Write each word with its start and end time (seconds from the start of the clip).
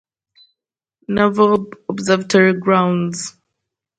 Naval 1.07 1.67
Observatory 1.87 2.53
grounds. 2.53 3.35